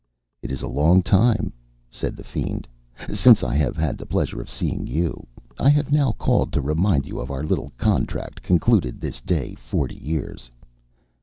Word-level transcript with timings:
"It 0.41 0.51
is 0.51 0.63
a 0.63 0.67
long 0.67 1.03
time," 1.03 1.53
said 1.91 2.17
the 2.17 2.23
fiend, 2.23 2.67
"since 3.13 3.43
I 3.43 3.53
have 3.57 3.77
had 3.77 3.99
the 3.99 4.05
pleasure 4.07 4.41
of 4.41 4.49
seeing 4.49 4.87
you. 4.87 5.27
I 5.59 5.69
have 5.69 5.91
now 5.91 6.13
called 6.13 6.51
to 6.53 6.59
remind 6.59 7.05
you 7.05 7.19
of 7.19 7.29
our 7.29 7.43
little 7.43 7.71
contract, 7.77 8.41
concluded 8.41 8.99
this 8.99 9.21
day 9.21 9.53
forty 9.53 9.97
years." 9.97 10.49